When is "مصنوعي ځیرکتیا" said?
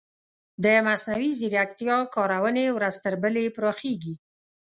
0.87-1.97